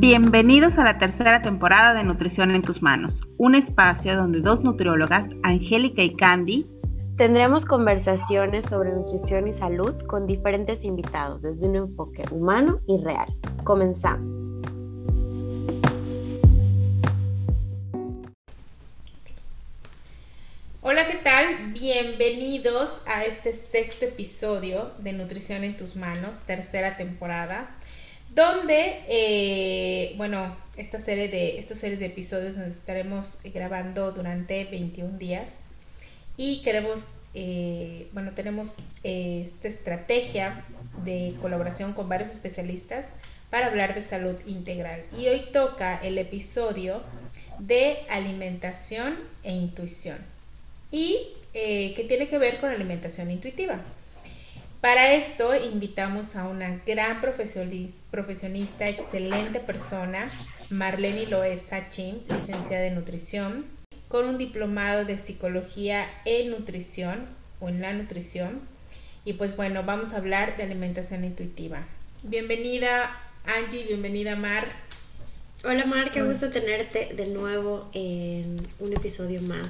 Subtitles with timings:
[0.00, 5.28] Bienvenidos a la tercera temporada de Nutrición en tus manos, un espacio donde dos nutriólogas,
[5.42, 6.66] Angélica y Candy,
[7.18, 13.28] tendremos conversaciones sobre nutrición y salud con diferentes invitados desde un enfoque humano y real.
[13.62, 14.34] Comenzamos.
[20.80, 21.74] Hola, ¿qué tal?
[21.74, 27.76] Bienvenidos a este sexto episodio de Nutrición en tus manos, tercera temporada
[28.34, 35.18] donde, eh, bueno, esta serie de, estos series de episodios donde estaremos grabando durante 21
[35.18, 35.48] días
[36.36, 40.64] y queremos, eh, bueno, tenemos eh, esta estrategia
[41.04, 43.06] de colaboración con varios especialistas
[43.50, 45.02] para hablar de salud integral.
[45.18, 47.02] Y hoy toca el episodio
[47.58, 50.18] de alimentación e intuición
[50.92, 51.18] y
[51.52, 53.80] que tiene que ver con alimentación intuitiva.
[54.80, 60.26] Para esto invitamos a una gran profesionista, excelente persona,
[60.70, 63.66] Marlene Loesa Chin, licenciada en nutrición,
[64.08, 67.26] con un diplomado de psicología en nutrición
[67.60, 68.62] o en la nutrición.
[69.26, 71.84] Y pues bueno, vamos a hablar de alimentación intuitiva.
[72.22, 73.14] Bienvenida
[73.44, 74.64] Angie, bienvenida Mar.
[75.62, 79.68] Hola Mar, qué gusto tenerte de nuevo en un episodio más.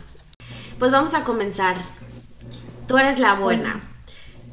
[0.79, 1.77] Pues vamos a comenzar.
[2.87, 3.91] Tú eres la buena.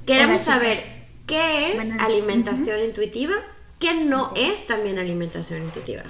[0.08, 0.82] Queremos saber
[1.26, 3.34] qué es alimentación intuitiva,
[3.78, 6.04] qué no es también alimentación intuitiva.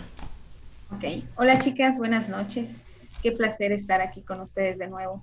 [0.91, 2.75] Ok, hola chicas, buenas noches.
[3.23, 5.19] Qué placer estar aquí con ustedes de nuevo.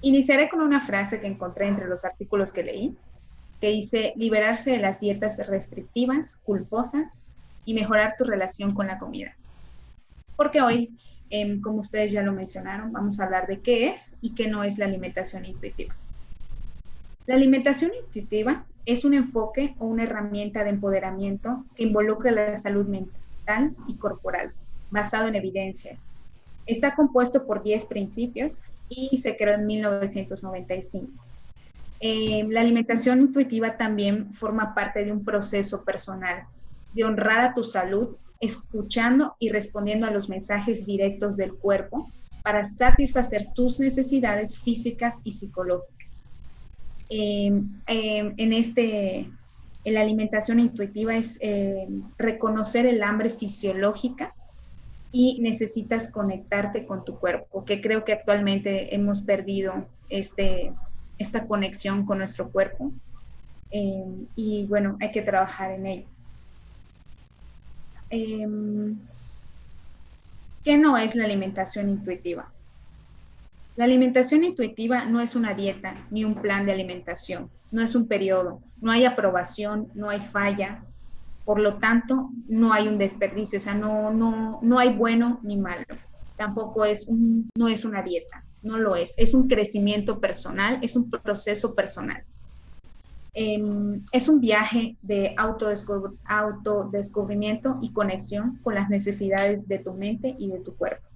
[0.00, 2.96] Iniciaré con una frase que encontré entre los artículos que leí,
[3.60, 7.20] que dice liberarse de las dietas restrictivas, culposas
[7.66, 9.36] y mejorar tu relación con la comida.
[10.34, 10.96] Porque hoy,
[11.28, 14.64] em, como ustedes ya lo mencionaron, vamos a hablar de qué es y qué no
[14.64, 15.94] es la alimentación intuitiva.
[17.26, 22.86] La alimentación intuitiva es un enfoque o una herramienta de empoderamiento que involucra la salud
[22.86, 24.52] mental y corporal,
[24.90, 26.14] basado en evidencias.
[26.66, 31.10] Está compuesto por 10 principios y se creó en 1995.
[32.00, 36.44] Eh, la alimentación intuitiva también forma parte de un proceso personal
[36.92, 42.10] de honrar a tu salud, escuchando y respondiendo a los mensajes directos del cuerpo
[42.42, 46.01] para satisfacer tus necesidades físicas y psicológicas.
[47.14, 49.30] Em, em, en este,
[49.84, 54.34] la alimentación intuitiva es em, reconocer el hambre fisiológica
[55.10, 60.72] y necesitas conectarte con tu cuerpo, que creo que actualmente hemos perdido este,
[61.18, 62.92] esta conexión con nuestro cuerpo.
[64.34, 66.08] y bueno, hay que trabajar en ello.
[70.64, 72.51] ¿Qué no es la alimentación intuitiva?
[73.74, 78.06] La alimentación intuitiva no es una dieta ni un plan de alimentación, no es un
[78.06, 80.84] periodo, no hay aprobación, no hay falla,
[81.44, 85.56] por lo tanto no hay un desperdicio, o sea, no, no, no hay bueno ni
[85.56, 85.86] malo,
[86.36, 90.94] tampoco es, un, no es una dieta, no lo es, es un crecimiento personal, es
[90.94, 92.22] un proceso personal.
[93.34, 100.50] Em, es un viaje de autodescubrimiento y conexión con las necesidades de tu mente y
[100.50, 101.11] de tu cuerpo.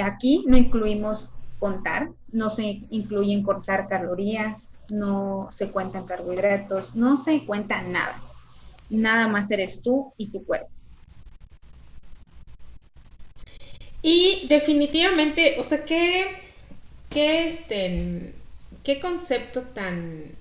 [0.00, 7.44] Aquí no incluimos contar, no se incluyen cortar calorías, no se cuentan carbohidratos, no se
[7.44, 8.22] cuenta nada.
[8.90, 10.68] Nada más eres tú y tu cuerpo.
[14.02, 16.24] Y definitivamente, o sea, ¿qué,
[17.10, 18.34] qué, este,
[18.84, 20.36] qué concepto tan...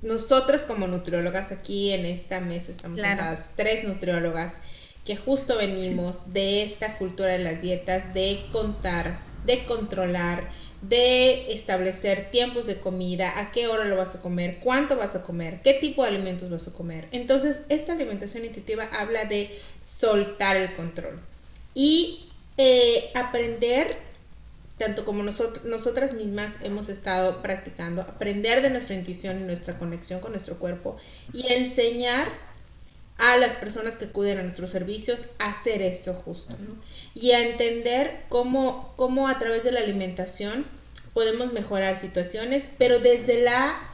[0.00, 3.40] Nosotras como nutriólogas aquí en esta mesa estamos claro.
[3.56, 4.54] tres nutriólogas
[5.08, 10.50] que justo venimos de esta cultura de las dietas, de contar, de controlar,
[10.82, 15.22] de establecer tiempos de comida, a qué hora lo vas a comer, cuánto vas a
[15.22, 17.08] comer, qué tipo de alimentos vas a comer.
[17.10, 19.48] Entonces, esta alimentación intuitiva habla de
[19.82, 21.18] soltar el control
[21.74, 23.96] y eh, aprender,
[24.76, 30.32] tanto como nosotras mismas hemos estado practicando, aprender de nuestra intuición y nuestra conexión con
[30.32, 30.98] nuestro cuerpo
[31.32, 32.28] y enseñar
[33.18, 36.76] a las personas que acuden a nuestros servicios a hacer eso justo, ¿no?
[37.14, 40.64] Y a entender cómo, cómo a través de la alimentación
[41.12, 43.84] podemos mejorar situaciones, pero desde la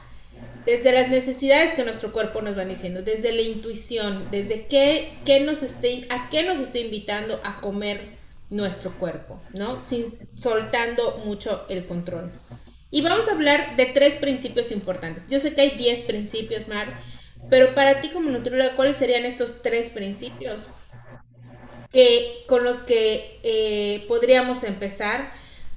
[0.65, 5.39] desde las necesidades que nuestro cuerpo nos va diciendo, desde la intuición, desde qué, qué
[5.39, 8.01] nos esté, a qué nos está invitando a comer
[8.49, 9.79] nuestro cuerpo, ¿no?
[9.87, 12.31] Sin, soltando mucho el control.
[12.89, 15.25] Y vamos a hablar de tres principios importantes.
[15.29, 16.87] Yo sé que hay diez principios, Mar,
[17.49, 20.71] pero para ti como nutrióloga, ¿cuáles serían estos tres principios
[21.91, 25.31] que, con los que eh, podríamos empezar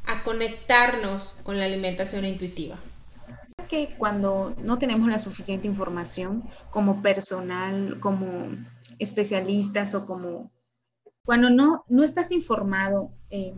[0.06, 2.78] a conectarnos con la alimentación intuitiva?
[3.68, 8.48] que cuando no tenemos la suficiente información como personal, como
[8.98, 10.50] especialistas o como
[11.24, 13.54] cuando no, no estás informado eh,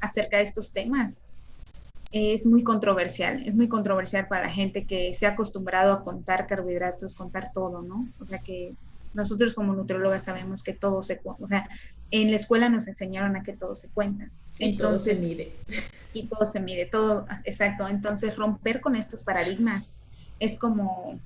[0.00, 1.26] acerca de estos temas,
[2.12, 6.46] es muy controversial, es muy controversial para la gente que se ha acostumbrado a contar
[6.46, 8.06] carbohidratos, contar todo, ¿no?
[8.20, 8.74] O sea que
[9.14, 11.68] nosotros como nutriólogas sabemos que todo se cuenta, o sea,
[12.10, 14.28] en la escuela nos enseñaron a que todo se cuenta.
[14.58, 15.52] Entonces, todo se mide.
[16.14, 17.88] Y todo se mide, todo, exacto.
[17.88, 19.94] Entonces, romper con estos paradigmas
[20.38, 21.18] es como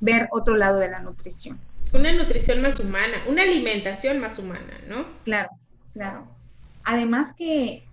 [0.00, 1.58] ver otro lado de la nutrición.
[1.94, 5.04] Una nutrición más humana, una alimentación más humana, ¿no?
[5.24, 5.50] Claro,
[5.92, 6.26] claro.
[6.84, 7.84] Además que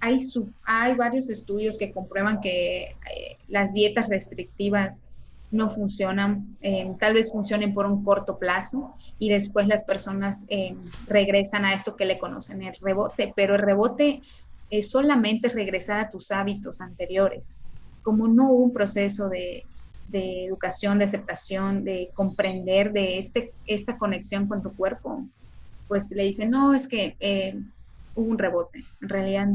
[0.00, 0.18] hay,
[0.64, 5.08] hay varios estudios que comprueban que eh, las dietas restrictivas
[5.50, 10.74] no funcionan, eh, tal vez funcionen por un corto plazo y después las personas eh,
[11.06, 14.22] regresan a esto que le conocen el rebote, pero el rebote
[14.70, 17.56] es solamente regresar a tus hábitos anteriores.
[18.02, 19.64] Como no hubo un proceso de,
[20.08, 25.24] de educación, de aceptación, de comprender de este, esta conexión con tu cuerpo,
[25.86, 27.16] pues le dicen, no, es que
[28.16, 28.84] hubo un rebote.
[29.00, 29.46] En realidad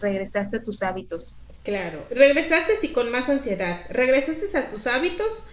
[0.00, 1.36] regresaste a tus hábitos.
[1.64, 3.80] Claro, regresaste sí con más ansiedad.
[3.90, 5.44] Regresaste a tus hábitos,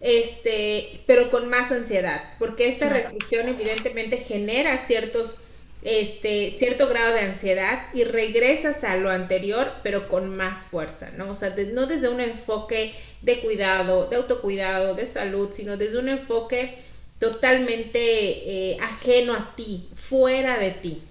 [0.00, 5.38] este, pero con más ansiedad, porque esta restricción evidentemente genera ciertos
[5.82, 11.32] este, cierto grado de ansiedad y regresas a lo anterior, pero con más fuerza, ¿no?
[11.32, 16.08] O sea, no desde un enfoque de cuidado, de autocuidado, de salud, sino desde un
[16.08, 16.76] enfoque
[17.18, 21.02] totalmente eh, ajeno a ti, fuera de ti.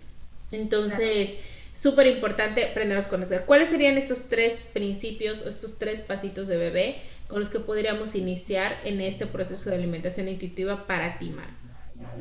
[0.51, 1.37] Entonces,
[1.73, 3.45] súper importante aprendernos a conectar.
[3.45, 6.95] ¿Cuáles serían estos tres principios o estos tres pasitos de bebé
[7.27, 11.49] con los que podríamos iniciar en este proceso de alimentación intuitiva para ti, Mar?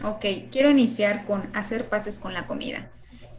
[0.05, 2.91] Ok, quiero iniciar con hacer pases con la comida.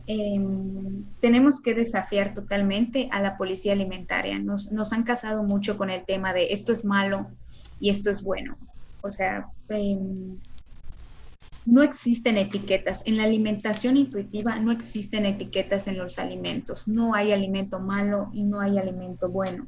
[0.07, 4.39] Em, tenemos que desafiar totalmente a la policía alimentaria.
[4.39, 7.31] Nos, nos, han casado mucho con el tema de esto es malo
[7.79, 8.57] y esto es bueno.
[9.01, 9.97] O sea, eh,
[11.65, 13.05] no existen etiquetas.
[13.05, 16.87] En la alimentación intuitiva no existen etiquetas en los alimentos.
[16.87, 19.67] No hay alimento malo y no hay alimento bueno.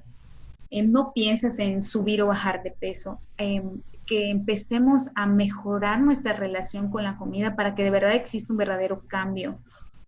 [0.69, 3.21] Em, no piensas en subir o bajar de peso.
[3.37, 8.51] Em, que empecemos a mejorar nuestra relación con la comida para que de verdad exista
[8.51, 9.59] un verdadero cambio,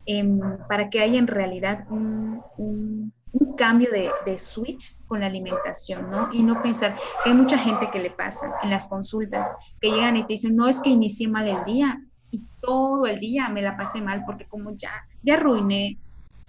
[0.05, 3.13] em, para que haya en realidad un
[3.57, 6.31] cambio de, switch con la alimentación, ¿no?
[6.33, 9.51] Y no pensar que hay mucha gente que le pasa en las consultas,
[9.81, 11.99] que llegan y te dicen, no es que inicié mal el día
[12.31, 14.91] y todo el día me la pasé mal porque como ya,
[15.21, 15.97] ya arruiné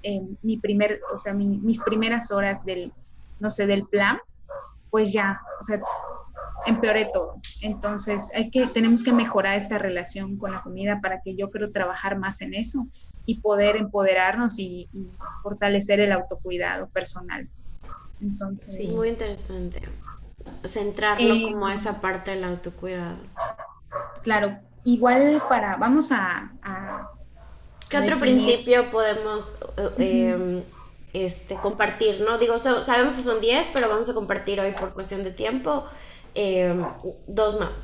[0.02, 2.92] eh, mi primer, o sea, mis primeras horas del,
[3.40, 4.18] no sé, del plan,
[4.90, 5.80] pues ya, o sea,
[6.66, 7.40] empeoré todo.
[7.62, 11.70] Entonces, hay que, tenemos que mejorar esta relación con la comida para que yo creo
[11.70, 12.86] trabajar más en eso
[13.24, 14.88] y poder empoderarnos y,
[15.42, 17.48] fortalecer el autocuidado personal.
[18.20, 19.80] Entonces, sí, muy interesante.
[20.64, 23.18] Centrarlo eh, como a esa parte del autocuidado.
[24.22, 26.52] Claro, igual para, vamos a...
[27.88, 29.56] ¿Qué otro principio podemos
[29.98, 30.64] eh,
[31.12, 32.20] este, compartir?
[32.20, 32.36] ¿no?
[32.38, 35.84] Digo, sabemos que son 10, pero vamos a compartir hoy por cuestión de tiempo
[36.38, 36.84] Em,
[37.26, 37.74] dos más.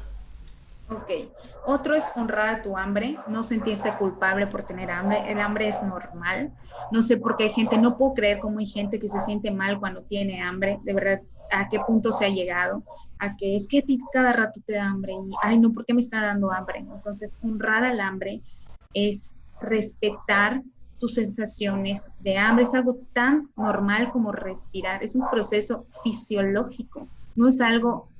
[0.90, 1.10] Ok.
[1.64, 5.22] Otro es honrar a tu hambre, no sentirte culpable por tener hambre.
[5.26, 6.52] El hambre es normal.
[6.90, 9.50] No sé por qué hay gente, no puedo creer cómo hay gente que se siente
[9.50, 10.78] mal cuando tiene hambre.
[10.82, 12.84] De verdad, ¿a qué punto se ha llegado?
[13.18, 15.86] A que es que a ti cada rato te da hambre y, ay, no, ¿por
[15.86, 16.80] qué me está dando hambre?
[16.80, 18.42] Entonces, honrar al hambre
[18.92, 20.62] es respetar
[20.98, 22.64] tus sensaciones de hambre.
[22.64, 25.02] Es algo tan normal como respirar.
[25.02, 27.08] Es un proceso fisiológico.
[27.34, 28.11] No es algo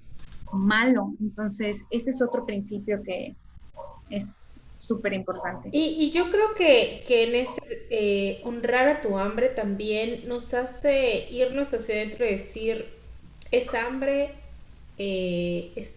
[0.53, 1.15] malo.
[1.21, 3.35] Entonces, ese es otro principio que
[4.11, 5.71] es súper importante.
[5.73, 11.73] Y, yo creo que, en este eh, honrar a tu hambre también nos hace irnos
[11.73, 12.87] hacia adentro y decir,
[13.53, 14.31] es hambre,
[14.99, 15.95] eh, es,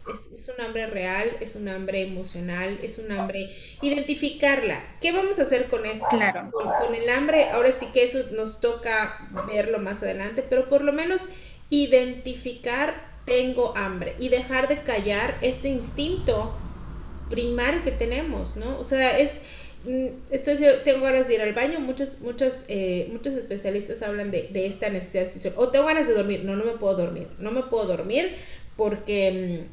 [0.55, 3.50] un hambre real, es un hambre emocional, es un hambre,
[3.81, 4.81] identificarla.
[5.01, 6.05] ¿Qué vamos a hacer con esto?
[6.12, 6.51] Claro.
[6.51, 10.83] Con, con el hambre, ahora sí que eso nos toca verlo más adelante, pero por
[10.83, 11.27] lo menos
[11.71, 14.15] identificar tengo hambre.
[14.20, 16.55] Y dejar de callar este instinto
[17.29, 18.79] primario que tenemos, ¿no?
[18.79, 19.41] O sea, es,
[19.84, 24.50] mm, estoy, tengo ganas de ir al baño, muchos, muchos, eh, muchos especialistas hablan de,
[24.53, 27.63] esta necesidad fisiológica, o tengo ganas de dormir, no, no me puedo dormir, no me
[27.63, 28.32] puedo dormir
[28.77, 29.67] porque,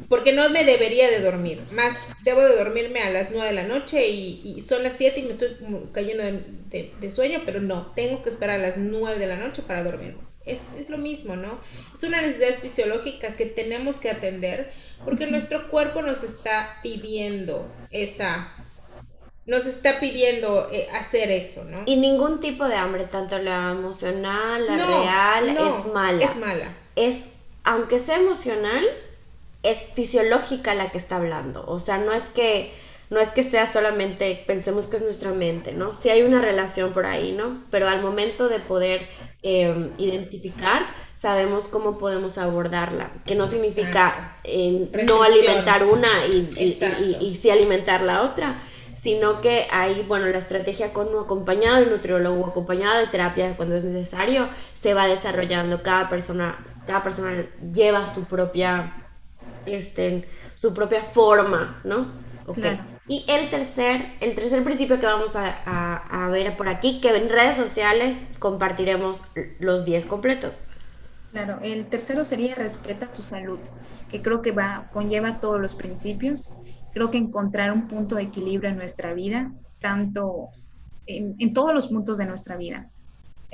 [0.00, 3.52] mm, porque no me debería de dormir, más debo de dormirme a las 9 de
[3.52, 5.56] la noche y, son las 7 y me estoy
[5.92, 9.62] cayendo de, de, sueño, pero no, tengo que esperar a las 9 de la noche
[9.62, 11.58] para dormirme es, lo mismo, ¿no?
[11.92, 14.72] Es una necesidad fisiológica que tenemos que atender
[15.04, 18.52] porque nuestro cuerpo nos está pidiendo esa,
[19.46, 21.82] nos está pidiendo eh, hacer eso, ¿no?
[21.86, 26.24] Y ningún tipo de hambre, tanto la emocional, la real, es mala.
[26.24, 26.76] Es mala.
[26.96, 27.28] Es
[27.64, 28.84] aunque sea emocional,
[29.62, 31.64] es fisiológica la que está hablando.
[31.66, 32.72] O sea, no es que
[33.14, 35.92] no es que sea solamente pensemos que es nuestra mente, ¿no?
[35.92, 37.62] Sí hay una relación por ahí, ¿no?
[37.70, 39.06] Pero al momento de poder
[39.42, 40.82] em, identificar,
[41.16, 46.50] sabemos cómo podemos abordarla, que no significa eh, no alimentar una y,
[47.20, 48.60] y, sí alimentar la otra,
[49.00, 53.76] sino que hay, bueno, la estrategia con un acompañado de nutriólogo, acompañado de terapia cuando
[53.76, 58.92] es necesario, se va desarrollando, cada persona, cada persona lleva su propia,
[59.66, 62.10] este, su propia forma, ¿no?
[62.46, 62.78] Okay.
[63.06, 67.14] Y el tercer, el tercer principio que vamos a, a, a, ver por aquí, que
[67.14, 69.22] en redes sociales compartiremos
[69.60, 70.58] los 10 completos.
[71.32, 73.58] Claro, el tercero sería respeta tu salud,
[74.10, 76.54] que creo que va, conlleva todos los principios.
[76.92, 80.48] Creo que encontrar un punto de equilibrio en nuestra vida, tanto
[81.06, 82.88] en, en todos los puntos de nuestra vida,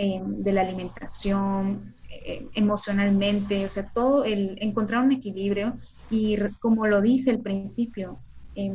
[0.02, 5.76] eh, de la alimentación, eh, emocionalmente, o sea, todo el encontrar un equilibrio
[6.09, 8.19] y como lo dice el principio,
[8.54, 8.73] eh,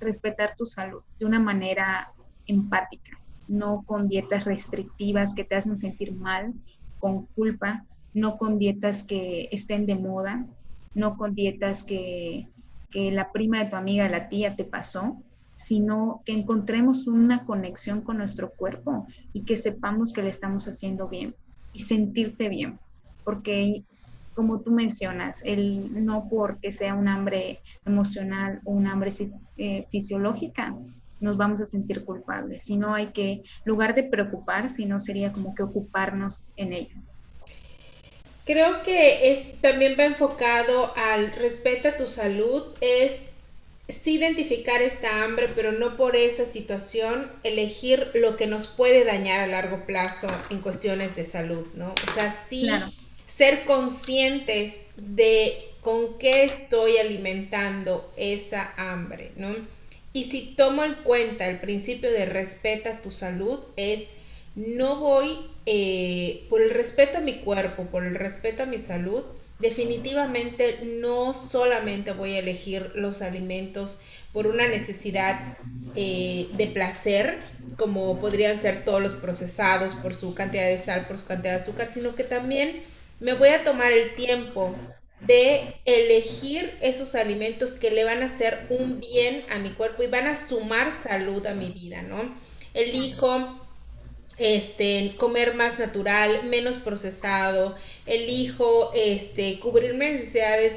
[0.00, 2.12] respetar tu salud de una manera
[2.46, 6.54] empática, no con dietas restrictivas que te hacen sentir mal,
[6.98, 10.46] con culpa, no con dietas que estén de moda,
[10.94, 12.48] no con dietas que,
[12.90, 15.22] que la prima de tu amiga, la tía te pasó,
[15.56, 21.08] sino que encontremos una conexión con nuestro cuerpo y que sepamos que le estamos haciendo
[21.08, 21.36] bien
[21.72, 22.80] y sentirte bien,
[23.24, 23.84] porque
[24.40, 29.10] como tú mencionas, el no porque sea un hambre emocional o un hambre
[29.58, 30.74] eh, fisiológica,
[31.20, 35.54] nos vamos a sentir culpables, sino hay que, en lugar de preocupar, sino sería como
[35.54, 36.96] que ocuparnos en ello.
[38.46, 43.26] Creo que es, también va enfocado al respeta tu salud, es
[43.90, 49.40] sí identificar esta hambre, pero no por esa situación elegir lo que nos puede dañar
[49.40, 51.92] a largo plazo en cuestiones de salud, ¿no?
[51.92, 52.70] O sea, sí
[53.40, 59.48] ser conscientes de con qué estoy alimentando esa hambre, ¿no?
[60.12, 64.02] Y si tomo en cuenta el principio de respeta tu salud, es
[64.56, 69.22] no voy eh, por el respeto a mi cuerpo, por el respeto a mi salud,
[69.58, 74.02] definitivamente no solamente voy a elegir los alimentos
[74.34, 75.56] por una necesidad
[75.96, 77.38] eh, de placer,
[77.78, 81.62] como podrían ser todos los procesados por su cantidad de sal, por su cantidad de
[81.62, 82.82] azúcar, sino que también
[83.20, 84.74] me voy a tomar el tiempo
[85.20, 90.06] de elegir esos alimentos que le van a hacer un bien a mi cuerpo y
[90.06, 92.34] van a sumar salud a mi vida, ¿no?
[92.72, 93.60] Elijo
[94.38, 100.72] este, comer más natural, menos procesado, elijo este, cubrir mis necesidades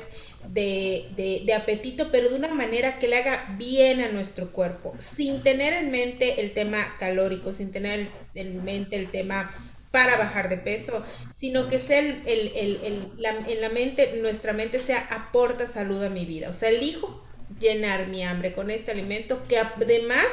[0.50, 5.42] de, de, apetito, pero de una manera que le haga bien a nuestro cuerpo, sin
[5.42, 9.50] tener en mente el tema calórico, sin tener en mente el tema
[9.94, 15.68] para bajar de peso, sino que sea el, en la mente, nuestra mente sea aporta
[15.68, 16.50] salud a mi vida.
[16.50, 17.24] O sea, elijo
[17.60, 20.26] llenar mi hambre con este alimento que además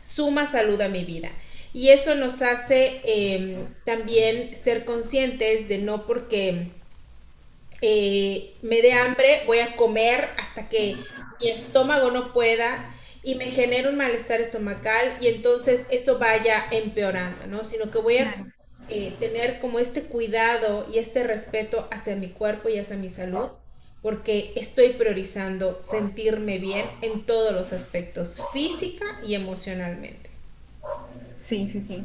[0.00, 1.30] suma salud a mi vida.
[1.72, 6.72] Y eso nos hace em, también ser conscientes de no porque
[7.82, 10.96] eh, me dé hambre, voy a comer hasta que
[11.40, 12.92] mi estómago no pueda
[13.22, 17.62] y me genere un malestar estomacal y entonces eso vaya empeorando, ¿no?
[17.62, 18.52] Sino que voy a
[18.90, 23.50] eh, tener como este cuidado y este respeto hacia mi cuerpo y hacia mi salud
[24.02, 30.30] porque estoy priorizando sentirme bien en todos los aspectos, física y emocionalmente.
[31.38, 32.02] Sí, sí, sí.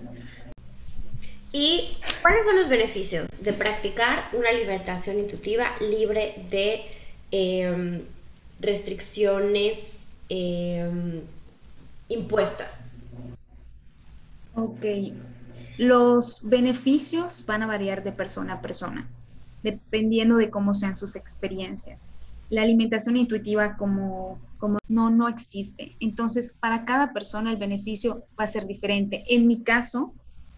[1.54, 1.90] ¿Y
[2.22, 6.82] cuáles son los beneficios de practicar una alimentación intuitiva libre de
[7.32, 8.02] em,
[8.60, 9.78] restricciones
[10.28, 11.22] em,
[12.10, 12.80] impuestas?
[14.54, 14.86] Ok.
[15.78, 19.10] Los beneficios van a variar de persona a persona,
[19.64, 22.14] dependiendo de cómo sean sus experiencias.
[22.50, 25.96] La alimentación intuitiva como como no, no existe.
[26.00, 29.24] Entonces, para cada persona el beneficio va a ser diferente.
[29.28, 30.14] En mi caso,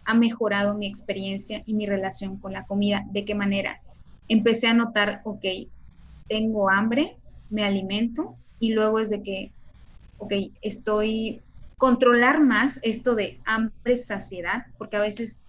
[0.05, 3.05] ha mejorado mi experiencia y mi relación con la comida.
[3.11, 3.81] ¿De qué manera?
[4.29, 5.43] Empecé a notar, ok,
[6.29, 7.17] tengo hambre,
[7.49, 9.51] me alimento y luego es de que,
[10.19, 11.41] ok, estoy
[11.77, 15.41] controlar más esto de hambre, saciedad, porque a veces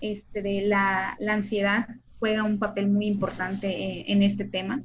[0.00, 1.86] este, de la, la ansiedad
[2.18, 4.82] juega un papel muy importante en este tema.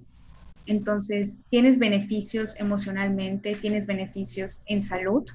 [0.65, 5.25] Entonces, tienes beneficios emocionalmente, tienes beneficios en salud,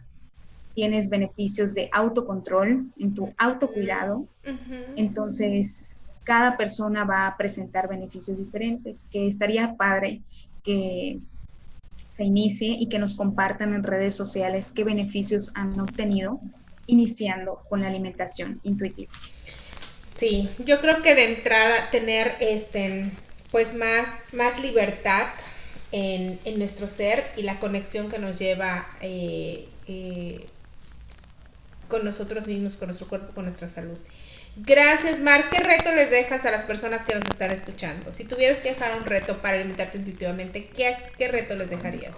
[0.75, 4.26] tienes beneficios de autocontrol, en tu autocuidado.
[4.97, 10.23] Entonces, cada persona va a presentar beneficios diferentes, que estaría padre
[10.62, 11.21] que
[12.12, 16.40] se inicie y que nos compartan en redes sociales qué beneficios han obtenido
[16.87, 19.11] iniciando con la alimentación intuitiva.
[20.14, 23.11] Sí, yo creo que de entrada tener este
[23.50, 25.28] pues más, más libertad
[25.90, 30.45] en, nuestro ser y la conexión que nos lleva eh, eh,
[31.88, 33.97] con nosotros mismos, con nuestro cuerpo, con nuestra salud.
[34.56, 35.44] Gracias, Mar.
[35.50, 38.12] ¿Qué reto les dejas a las personas que nos están escuchando?
[38.12, 42.14] Si tuvieras que dejar un reto para alimentarte intuitivamente, ¿qué, qué reto les dejarías?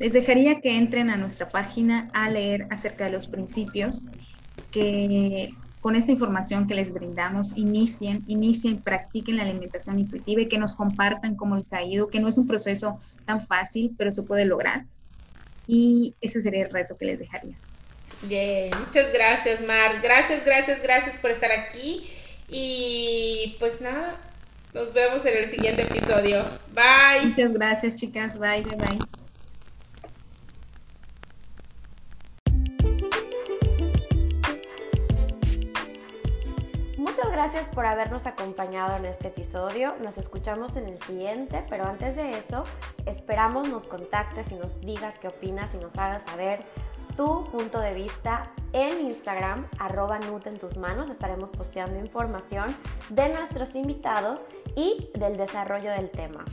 [0.00, 4.06] Les dejaría que entren a nuestra página a leer acerca de los principios,
[4.72, 10.58] que con esta información que les brindamos inicien, inicien, practiquen la alimentación intuitiva y que
[10.58, 14.24] nos compartan cómo les ha ido, que no es un proceso tan fácil, pero se
[14.24, 14.86] puede lograr.
[15.68, 17.56] Y ese sería el reto que les dejaría.
[18.26, 20.00] Bien, muchas gracias, Mar.
[20.02, 22.10] Gracias, gracias, gracias por estar aquí.
[22.48, 24.18] Y pues nada,
[24.72, 26.44] nos vemos en el siguiente episodio.
[26.72, 27.28] Bye.
[27.28, 28.38] Muchas gracias, chicas.
[28.38, 28.98] Bye, bye, bye.
[36.96, 39.94] Muchas gracias por habernos acompañado en este episodio.
[40.02, 42.64] Nos escuchamos en el siguiente, pero antes de eso,
[43.06, 46.64] esperamos nos contactes y nos digas qué opinas y nos hagas saber
[47.16, 51.08] tu punto de vista en Instagram, arroba Nut en tus manos.
[51.10, 52.76] Estaremos posteando información
[53.08, 54.44] de nuestros invitados
[54.76, 56.44] y del desarrollo del tema.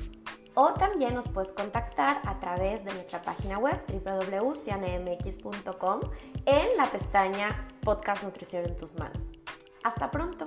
[0.53, 6.01] O también nos puedes contactar a través de nuestra página web www.cianemx.com
[6.45, 9.31] en la pestaña Podcast Nutrición en tus manos.
[9.83, 10.45] Hasta pronto.